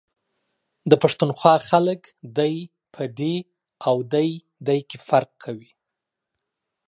[0.89, 2.01] د پښتونخوا خلک
[2.37, 2.55] دی،
[2.93, 3.35] په دي
[3.87, 5.71] او دی.دے کي فرق کوي،